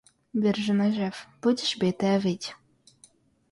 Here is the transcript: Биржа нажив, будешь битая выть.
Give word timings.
Биржа 0.33 0.73
нажив, 0.77 1.27
будешь 1.43 1.77
битая 1.77 2.17
выть. 2.19 2.55